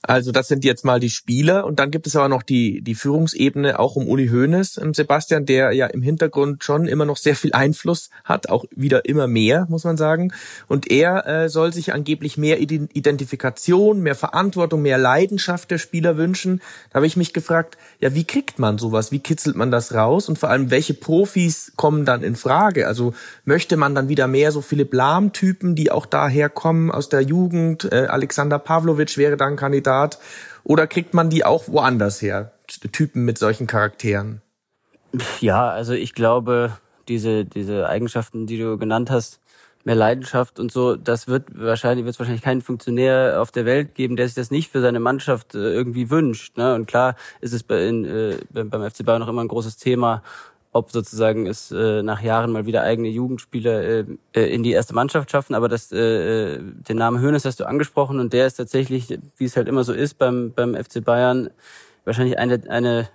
[0.07, 2.93] Also das sind jetzt mal die Spieler und dann gibt es aber noch die, die
[2.93, 7.35] Führungsebene auch um Uli Hoeneß, ähm, Sebastian, der ja im Hintergrund schon immer noch sehr
[7.35, 10.31] viel Einfluss hat, auch wieder immer mehr, muss man sagen.
[10.67, 16.61] Und er äh, soll sich angeblich mehr Identifikation, mehr Verantwortung, mehr Leidenschaft der Spieler wünschen.
[16.91, 19.11] Da habe ich mich gefragt, ja, wie kriegt man sowas?
[19.11, 20.29] Wie kitzelt man das raus?
[20.29, 22.87] Und vor allem, welche Profis kommen dann in Frage?
[22.87, 23.13] Also
[23.43, 27.91] möchte man dann wieder mehr so Philipp Lahm-Typen, die auch daher kommen aus der Jugend?
[27.91, 30.19] Äh, Alexander Pavlovic wäre dann Kandidat Kandidat?
[30.63, 32.51] Oder kriegt man die auch woanders her?
[32.91, 34.41] Typen mit solchen Charakteren?
[35.39, 36.77] Ja, also ich glaube,
[37.07, 39.39] diese, diese Eigenschaften, die du genannt hast,
[39.83, 43.93] mehr Leidenschaft und so, das wird wahrscheinlich, wird es wahrscheinlich keinen Funktionär auf der Welt
[43.93, 46.57] geben, der sich das nicht für seine Mannschaft äh, irgendwie wünscht.
[46.57, 46.73] Ne?
[46.73, 50.23] Und klar ist es bei, in, äh, beim FC Bayern noch immer ein großes Thema,
[50.75, 54.93] ob sozusagen es äh, nach Jahren mal wieder eigene Jugendspieler äh, äh, in die erste
[54.93, 55.55] Mannschaft schaffen.
[55.55, 59.45] Aber das, äh, äh den Namen Hönes hast du angesprochen und der ist tatsächlich, wie
[59.45, 61.49] es halt immer so ist beim, beim FC Bayern,
[62.03, 63.07] wahrscheinlich eine, eine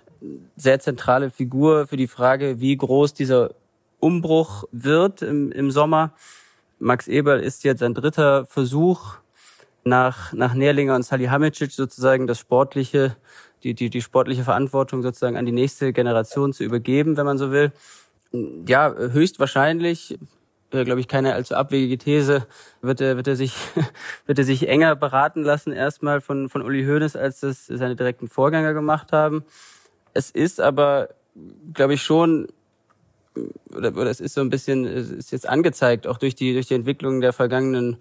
[0.55, 3.51] sehr zentrale Figur für die Frage, wie groß dieser
[3.99, 6.13] Umbruch wird im, im Sommer.
[6.79, 9.17] Max Eberl ist jetzt ein dritter Versuch
[9.83, 13.17] nach, nach Nährlinger und Salihamidzic sozusagen das sportliche
[13.63, 17.51] die, die, die sportliche Verantwortung sozusagen an die nächste Generation zu übergeben, wenn man so
[17.51, 17.71] will.
[18.31, 20.17] Ja, höchstwahrscheinlich,
[20.71, 22.47] äh, glaube ich, keine allzu abwegige These,
[22.81, 23.55] wird er, wird er sich,
[24.25, 28.27] wird er sich enger beraten lassen erstmal von, von Uli Hoeneß, als das seine direkten
[28.27, 29.43] Vorgänger gemacht haben.
[30.13, 31.09] Es ist aber,
[31.73, 32.47] glaube ich, schon,
[33.73, 36.67] oder, oder es ist so ein bisschen, es ist jetzt angezeigt, auch durch die, durch
[36.67, 37.97] die Entwicklung der vergangenen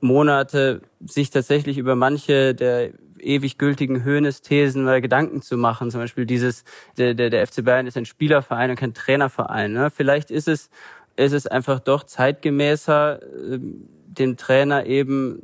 [0.00, 5.90] Monate, sich tatsächlich über manche der ewig gültigen Höhnes-Thesen mal Gedanken zu machen.
[5.90, 6.64] Zum Beispiel dieses,
[6.96, 9.72] der, der, der FC Bayern ist ein Spielerverein und kein Trainerverein.
[9.72, 9.90] Ne?
[9.90, 10.70] Vielleicht ist es,
[11.16, 13.20] ist es einfach doch zeitgemäßer,
[13.52, 15.42] ähm, den Trainer eben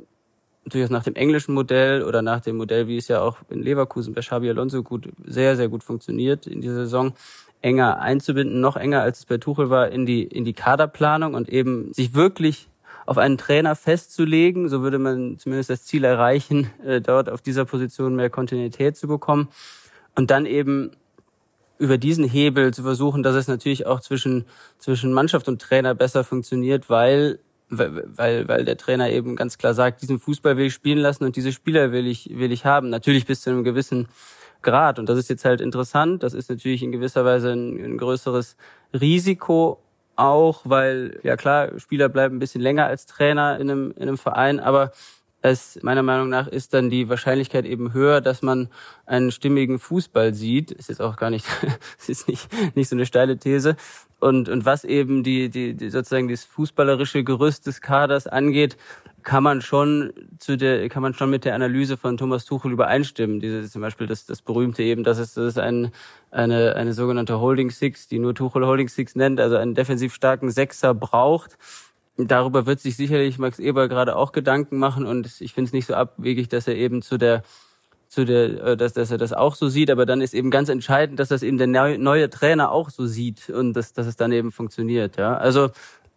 [0.65, 4.13] durchaus nach dem englischen Modell oder nach dem Modell, wie es ja auch in Leverkusen
[4.13, 7.13] bei Xabi Alonso gut, sehr, sehr gut funktioniert in dieser Saison,
[7.61, 11.49] enger einzubinden, noch enger als es bei Tuchel war, in die, in die Kaderplanung und
[11.49, 12.67] eben sich wirklich
[13.07, 14.69] auf einen Trainer festzulegen.
[14.69, 19.07] So würde man zumindest das Ziel erreichen, äh, dort auf dieser Position mehr Kontinuität zu
[19.07, 19.47] bekommen.
[20.15, 20.91] Und dann eben
[21.79, 24.45] über diesen Hebel zu versuchen, dass es natürlich auch zwischen,
[24.77, 27.39] zwischen Mannschaft und Trainer besser funktioniert, weil,
[27.69, 31.35] weil, weil der Trainer eben ganz klar sagt, diesen Fußball will ich spielen lassen und
[31.35, 32.89] diese Spieler will ich, will ich haben.
[32.89, 34.07] Natürlich bis zu einem gewissen
[34.63, 34.99] Grad.
[34.99, 36.23] Und das ist jetzt halt interessant.
[36.23, 38.57] Das ist natürlich in gewisser Weise ein, ein größeres
[38.99, 39.79] Risiko
[40.17, 44.17] auch, weil, ja klar, Spieler bleiben ein bisschen länger als Trainer in einem, in einem
[44.17, 44.91] Verein, aber
[45.41, 48.69] es meiner Meinung nach ist dann die Wahrscheinlichkeit eben höher, dass man
[49.05, 50.71] einen stimmigen Fußball sieht.
[50.71, 51.45] Ist jetzt auch gar nicht,
[52.07, 53.75] ist nicht, nicht so eine steile These.
[54.19, 58.77] Und, und was eben die, die, die sozusagen das fußballerische Gerüst des Kaders angeht,
[59.27, 63.39] kann man schon zu der, kann man schon mit der Analyse von Thomas Tuchel übereinstimmen.
[63.39, 65.91] Diese, zum Beispiel das, das berühmte eben, dass es, das ist ein,
[66.31, 70.49] eine, eine sogenannte Holding Six, die nur Tuchel Holding Six nennt, also einen defensiv starken
[70.49, 71.57] Sechser braucht.
[72.17, 75.85] Darüber wird sich sicherlich Max Eber gerade auch Gedanken machen und ich finde es nicht
[75.85, 77.43] so abwegig, dass er eben zu der
[78.09, 80.69] zu der, äh, dass, dass er das auch so sieht, aber dann ist eben ganz
[80.69, 84.31] entscheidend, dass das eben der neue Trainer auch so sieht und dass, dass es dann
[84.31, 85.17] eben funktioniert.
[85.17, 85.69] Ja, also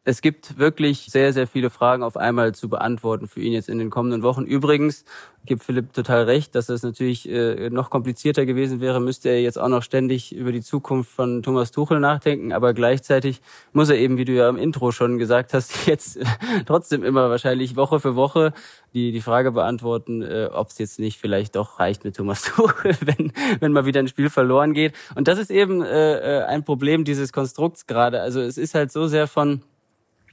[0.05, 3.79] es gibt wirklich sehr, sehr viele Fragen auf einmal zu beantworten für ihn jetzt in
[3.79, 4.45] den kommenden Wochen.
[4.45, 5.05] Übrigens
[5.45, 9.59] gibt Philipp total recht, dass es natürlich äh, noch komplizierter gewesen wäre, müsste er jetzt
[9.59, 12.53] auch noch ständig über die Zukunft von Thomas Tuchel nachdenken.
[12.53, 13.43] Aber gleichzeitig
[13.75, 16.19] muss er eben, wie du ja im Intro schon gesagt hast, jetzt
[16.65, 18.55] trotzdem immer wahrscheinlich Woche für Woche
[18.95, 22.97] die, die Frage beantworten, äh, ob es jetzt nicht vielleicht doch reicht mit Thomas Tuchel,
[23.03, 24.95] wenn, wenn mal wieder ein Spiel verloren geht.
[25.15, 28.23] Und das ist eben äh, äh ein Problem dieses Konstrukts gerade.
[28.23, 29.63] Also es ist halt so sehr von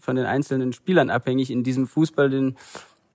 [0.07, 2.55] von den einzelnen Spielern abhängig in diesem Fußball, den,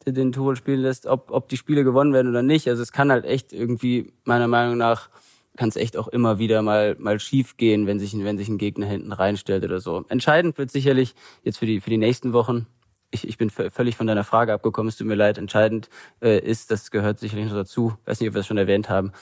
[0.07, 2.69] den Tuchel spielen lässt, ob, ob die Spiele gewonnen werden oder nicht.
[2.69, 5.09] Also es kann halt echt irgendwie, meiner Meinung nach,
[5.57, 8.59] kann es echt auch immer wieder mal mal schief gehen, wenn sich wenn sich ein
[8.59, 10.05] Gegner hinten reinstellt oder so.
[10.11, 12.67] Entscheidend wird sicherlich jetzt für die für die nächsten Wochen.
[13.11, 14.89] Ich, ich bin völlig von deiner Frage abgekommen.
[14.89, 15.37] Es tut mir leid.
[15.37, 15.89] Entscheidend
[16.23, 17.95] äh, ist, das gehört sicherlich noch dazu.
[18.07, 19.13] Weiß nicht, ob wir es schon erwähnt haben.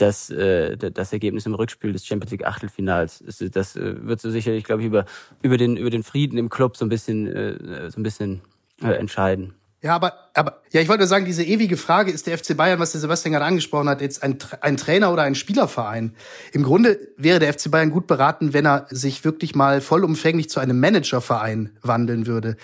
[0.00, 3.22] Das, äh, das Ergebnis im Rückspiel des Champions League Achtelfinals.
[3.26, 5.04] Das, das äh, wird so sicherlich, glaube ich, über
[5.42, 8.40] über den über den Frieden im Club so ein bisschen äh, so ein bisschen
[8.82, 9.52] äh, entscheiden.
[9.82, 12.78] Ja, aber, aber, ja, ich wollte nur sagen, diese ewige Frage, ist der FC Bayern,
[12.80, 16.14] was der Sebastian gerade angesprochen hat, jetzt ein, ein Trainer oder ein Spielerverein?
[16.52, 20.60] Im Grunde wäre der FC Bayern gut beraten, wenn er sich wirklich mal vollumfänglich zu
[20.60, 22.58] einem Managerverein wandeln würde.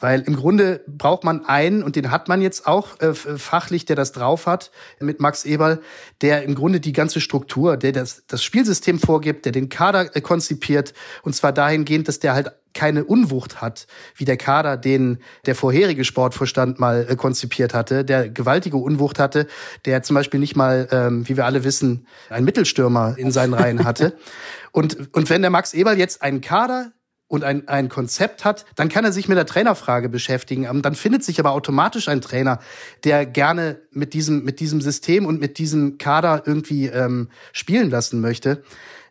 [0.00, 3.96] Weil im Grunde braucht man einen, und den hat man jetzt auch äh, fachlich, der
[3.96, 5.82] das drauf hat, mit Max Eberl,
[6.22, 10.22] der im Grunde die ganze Struktur, der das, das Spielsystem vorgibt, der den Kader äh,
[10.22, 15.54] konzipiert, und zwar dahingehend, dass der halt keine Unwucht hat, wie der Kader, den der
[15.54, 19.46] vorherige Sportvorstand mal äh, konzipiert hatte, der gewaltige Unwucht hatte,
[19.84, 23.84] der zum Beispiel nicht mal, ähm, wie wir alle wissen, einen Mittelstürmer in seinen Reihen
[23.84, 24.16] hatte.
[24.74, 26.92] Und, und wenn der Max Eberl jetzt einen Kader
[27.32, 30.64] und ein, ein Konzept hat, dann kann er sich mit der Trainerfrage beschäftigen.
[30.64, 32.58] Ähm, dann findet sich aber automatisch ein Trainer,
[33.04, 38.20] der gerne mit diesem, mit diesem System und mit diesem Kader irgendwie ähm, spielen lassen
[38.20, 38.62] möchte.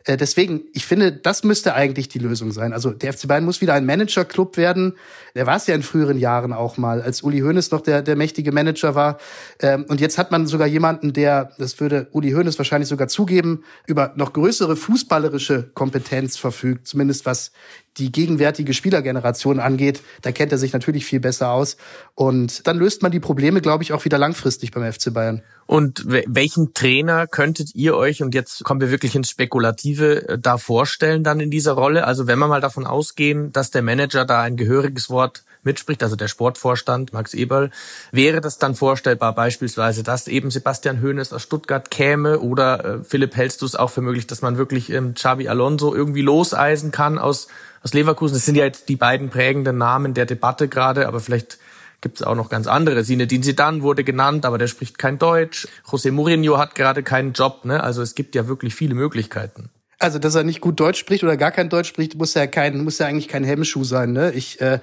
[0.06, 2.74] Äh, deswegen, ich finde, das müsste eigentlich die Lösung sein.
[2.74, 4.94] Also der FC Bayern muss wieder ein Managerclub werden.
[5.36, 8.16] Der war es ja in früheren Jahren auch mal, als Uli Hoeneß noch der, der
[8.16, 9.18] mächtige Manager war.
[9.60, 13.64] Ähm, und jetzt hat man sogar jemanden, der, das würde Uli Hoeneß wahrscheinlich sogar zugeben,
[13.88, 17.52] über noch größere fußballerische Kompetenz verfügt, zumindest was
[17.98, 21.78] die gegenwärtige Spielergeneration angeht, da kennt er sich natürlich viel besser aus.
[22.16, 25.42] Und dann löst man die Probleme, glaube ich, auch wieder langfristig beim FC Bayern.
[25.66, 30.58] Und welchen Trainer könntet ihr euch, und jetzt kommen wir wirklich ins Spekulative, äh, da
[30.58, 32.06] vorstellen dann in dieser Rolle?
[32.06, 36.16] Also wenn wir mal davon ausgehen, dass der Manager da ein gehöriges Wort mitspricht, also
[36.16, 37.70] der Sportvorstand Max Eberl,
[38.12, 43.36] wäre das dann vorstellbar beispielsweise, dass eben Sebastian Hoeneß aus Stuttgart käme oder äh, Philipp
[43.36, 47.20] hältst du es auch für möglich, dass man wirklich ähm, Xabi Alonso irgendwie loseisen kann
[47.20, 47.48] aus
[47.84, 48.36] aus Leverkusen.
[48.36, 51.58] Das sind ja jetzt die beiden prägenden Namen der Debatte gerade, aber vielleicht
[52.02, 53.04] gibt es auch noch ganz andere.
[53.04, 55.68] Zinedine Zidane wurde genannt, aber der spricht kein Deutsch.
[55.86, 57.66] José Mourinho hat gerade keinen Job.
[57.66, 57.82] Ne?
[57.84, 59.70] Also es gibt ja wirklich viele Möglichkeiten.
[60.00, 62.84] Also, dass er nicht gut Deutsch spricht oder gar kein Deutsch spricht, muss ja kein,
[62.84, 64.14] muss ja eigentlich kein Hemmschuh sein.
[64.14, 64.32] Ne?
[64.32, 64.80] Ich äh,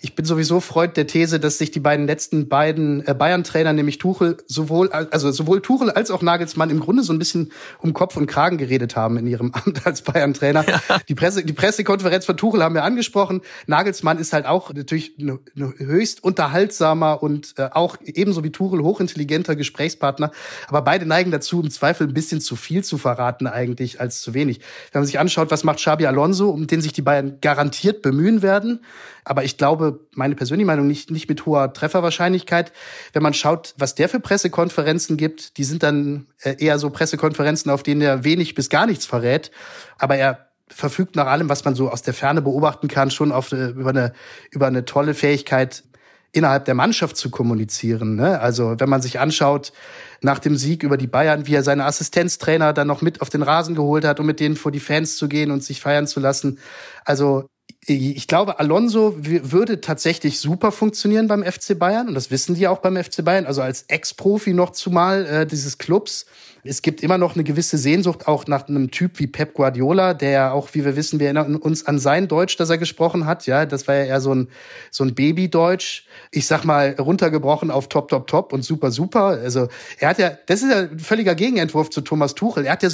[0.00, 3.98] ich bin sowieso Freund der These, dass sich die beiden letzten beiden äh, Bayern-Trainer, nämlich
[3.98, 8.16] Tuchel, sowohl, also sowohl Tuchel als auch Nagelsmann im Grunde so ein bisschen um Kopf
[8.16, 10.64] und Kragen geredet haben in ihrem Amt als Bayern-Trainer.
[10.66, 10.98] Ja.
[11.08, 13.40] Die Presse, die Pressekonferenz von Tuchel haben wir angesprochen.
[13.66, 19.56] Nagelsmann ist halt auch natürlich ein höchst unterhaltsamer und äh, auch ebenso wie Tuchel hochintelligenter
[19.56, 20.30] Gesprächspartner.
[20.68, 24.34] Aber beide neigen dazu, im Zweifel ein bisschen zu viel zu verraten eigentlich als zu
[24.34, 24.60] wenig.
[24.92, 28.42] Wenn man sich anschaut, was macht Xabi Alonso, um den sich die Bayern garantiert bemühen
[28.42, 28.80] werden,
[29.28, 32.72] aber ich glaube, meine persönliche Meinung, nicht, nicht mit hoher Trefferwahrscheinlichkeit.
[33.12, 37.72] Wenn man schaut, was der für Pressekonferenzen gibt, die sind dann äh, eher so Pressekonferenzen,
[37.72, 39.50] auf denen er wenig bis gar nichts verrät.
[39.98, 43.52] Aber er verfügt nach allem, was man so aus der Ferne beobachten kann, schon auf
[43.52, 44.12] eine, über eine
[44.52, 45.82] über eine tolle Fähigkeit
[46.30, 48.14] innerhalb der Mannschaft zu kommunizieren.
[48.14, 48.38] Ne?
[48.38, 49.72] Also wenn man sich anschaut
[50.20, 53.42] nach dem Sieg über die Bayern, wie er seine Assistenztrainer dann noch mit auf den
[53.42, 56.20] Rasen geholt hat, um mit denen vor die Fans zu gehen und sich feiern zu
[56.20, 56.60] lassen.
[57.04, 57.48] Also
[57.86, 62.78] ich glaube, Alonso würde tatsächlich super funktionieren beim FC Bayern und das wissen die auch
[62.78, 63.46] beim FC Bayern.
[63.46, 66.26] Also als Ex-Profi noch zumal äh, dieses Clubs
[66.66, 70.30] es gibt immer noch eine gewisse Sehnsucht auch nach einem Typ wie Pep Guardiola, der
[70.30, 73.46] ja auch, wie wir wissen, wir erinnern uns an sein Deutsch, das er gesprochen hat.
[73.46, 74.48] Ja, das war ja eher so ein,
[74.90, 76.06] so ein Baby-Deutsch.
[76.30, 79.26] Ich sag mal, runtergebrochen auf top, top, top und super, super.
[79.26, 82.66] Also, er hat ja, das ist ja ein völliger Gegenentwurf zu Thomas Tuchel.
[82.66, 82.90] Er hat ja,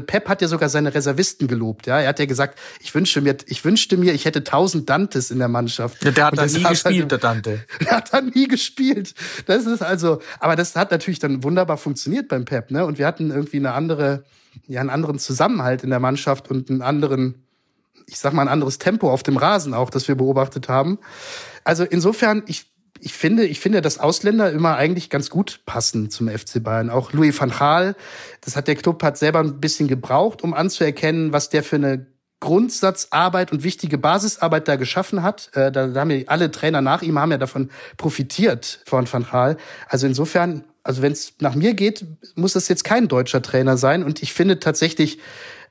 [0.00, 1.86] Pep hat ja sogar seine Reservisten gelobt.
[1.86, 5.30] Ja, er hat ja gesagt, ich wünschte mir, ich wünschte mir, ich hätte tausend Dantes
[5.30, 6.04] in der Mannschaft.
[6.04, 7.64] Ja, der hat dann nie gespielt, der Dante.
[7.80, 9.14] Der hat dann nie gespielt.
[9.46, 12.84] Das ist also, aber das hat natürlich dann wunderbar funktioniert beim Pep, ne?
[12.84, 14.24] Und wir hatten irgendwie eine andere,
[14.66, 17.46] ja, einen anderen Zusammenhalt in der Mannschaft und einen anderen,
[18.06, 20.98] ich sag mal, ein anderes Tempo auf dem Rasen auch, das wir beobachtet haben.
[21.64, 26.28] Also insofern, ich, ich finde, ich finde, dass Ausländer immer eigentlich ganz gut passen zum
[26.28, 26.90] FC Bayern.
[26.90, 27.96] Auch Louis van Gaal,
[28.40, 32.06] das hat der Club hat selber ein bisschen gebraucht, um anzuerkennen, was der für eine
[32.42, 35.50] Grundsatzarbeit und wichtige Basisarbeit da geschaffen hat.
[35.54, 39.56] Äh, da, haben ja alle Trainer nach ihm haben ja davon profitiert von Van Gaal.
[39.88, 44.02] Also insofern also wenn es nach mir geht, muss das jetzt kein deutscher Trainer sein.
[44.02, 45.18] Und ich finde tatsächlich,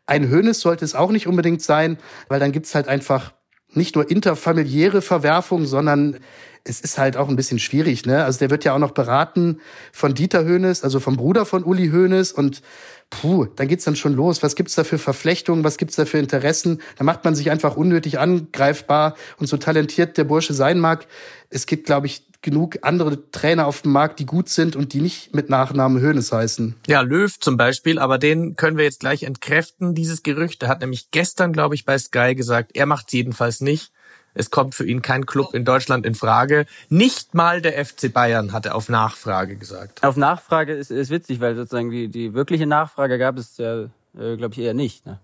[0.06, 1.98] ein Hönes sollte es auch nicht unbedingt sein,
[2.28, 3.34] weil dann gibt's halt einfach
[3.74, 6.20] nicht nur interfamiliäre Verwerfungen, sondern
[6.64, 8.06] es ist halt auch ein bisschen schwierig.
[8.06, 8.24] Ne?
[8.24, 9.60] Also der wird ja auch noch beraten
[9.92, 12.32] von Dieter Hönes, also vom Bruder von Uli Hönes.
[12.32, 12.62] Und
[13.10, 14.44] puh, dann geht's dann schon los.
[14.44, 15.64] Was gibt's da für Verflechtungen?
[15.64, 16.82] Was gibt's da für Interessen?
[16.98, 19.16] Da macht man sich einfach unnötig angreifbar.
[19.38, 21.08] Und so talentiert der Bursche sein mag,
[21.50, 25.02] es gibt, glaube ich, genug andere Trainer auf dem Markt, die gut sind und die
[25.02, 26.76] nicht mit Nachnamen Hönes heißen.
[26.88, 30.64] Ja, Löw zum Beispiel, aber den können wir jetzt gleich entkräften, dieses Gerücht.
[30.64, 33.92] Er hat nämlich gestern, glaube ich, bei Sky gesagt, er macht es jedenfalls nicht.
[34.34, 36.66] Es kommt für ihn kein Club in Deutschland in Frage.
[36.90, 40.04] Nicht mal der FC Bayern hat er auf Nachfrage gesagt.
[40.04, 43.84] Auf Nachfrage ist, ist witzig, weil sozusagen die, die wirkliche Nachfrage gab es ja,
[44.18, 45.06] äh, glaube ich, eher nicht.
[45.06, 45.20] Ne?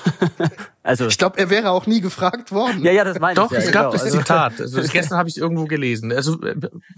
[0.82, 2.84] also ich glaube, er wäre auch nie gefragt worden.
[2.84, 3.36] Ja, ja, das meine ich.
[3.36, 3.82] Doch, ja, es genau.
[3.82, 4.60] gab das also, Zitat.
[4.60, 6.12] Also gestern habe ich es irgendwo gelesen.
[6.12, 6.56] Also äh,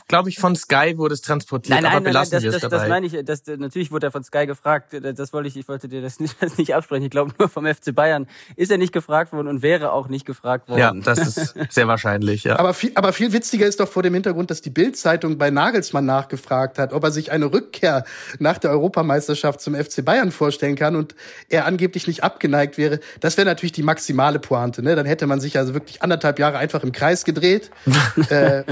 [0.09, 2.57] glaube ich von Sky wurde es transportiert, nein, nein, aber nein, belassen nein, wir das,
[2.57, 2.83] es das, dabei.
[2.83, 3.25] Das meine ich.
[3.25, 4.95] Das, natürlich wurde er von Sky gefragt.
[5.01, 5.57] Das wollte ich.
[5.57, 7.05] Ich wollte dir das nicht, das nicht absprechen.
[7.05, 10.25] Ich glaube nur vom FC Bayern ist er nicht gefragt worden und wäre auch nicht
[10.25, 10.81] gefragt worden.
[10.81, 12.45] Ja, das ist sehr wahrscheinlich.
[12.45, 12.59] Ja.
[12.59, 16.05] Aber viel, aber viel witziger ist doch vor dem Hintergrund, dass die Bild-Zeitung bei Nagelsmann
[16.05, 18.05] nachgefragt hat, ob er sich eine Rückkehr
[18.38, 21.14] nach der Europameisterschaft zum FC Bayern vorstellen kann und
[21.49, 23.00] er angeblich nicht abgeneigt wäre.
[23.20, 24.83] Das wäre natürlich die maximale Pointe.
[24.83, 24.94] Ne?
[24.96, 27.70] Dann hätte man sich also wirklich anderthalb Jahre einfach im Kreis gedreht.
[28.28, 28.64] äh,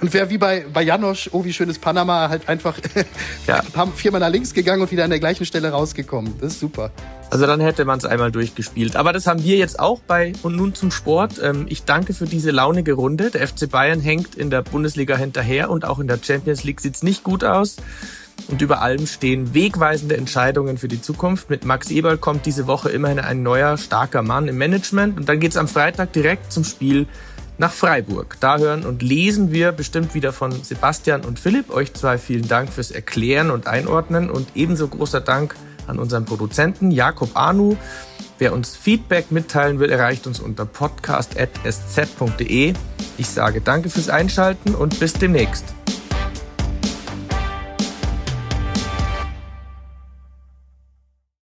[0.00, 2.76] und wäre wie bei, bei Janosch, oh wie schönes Panama, halt einfach
[3.46, 3.60] ja.
[3.60, 6.34] ein paar, viermal nach links gegangen und wieder an der gleichen Stelle rausgekommen.
[6.40, 6.90] Das ist super.
[7.30, 8.96] Also dann hätte man es einmal durchgespielt.
[8.96, 11.40] Aber das haben wir jetzt auch bei Und nun zum Sport.
[11.40, 13.30] Ähm, ich danke für diese launige Runde.
[13.30, 17.04] Der FC Bayern hängt in der Bundesliga hinterher und auch in der Champions League sieht's
[17.04, 17.76] nicht gut aus.
[18.48, 21.50] Und über allem stehen wegweisende Entscheidungen für die Zukunft.
[21.50, 25.18] Mit Max Eberl kommt diese Woche immerhin ein neuer, starker Mann im Management.
[25.18, 27.06] Und dann geht's am Freitag direkt zum Spiel
[27.58, 28.36] nach Freiburg.
[28.40, 31.70] Da hören und lesen wir bestimmt wieder von Sebastian und Philipp.
[31.70, 35.54] Euch zwei vielen Dank fürs Erklären und Einordnen und ebenso großer Dank
[35.86, 37.76] an unseren Produzenten Jakob Anu.
[38.38, 42.72] Wer uns Feedback mitteilen will, erreicht uns unter podcast.sz.de.
[43.18, 45.74] Ich sage danke fürs Einschalten und bis demnächst.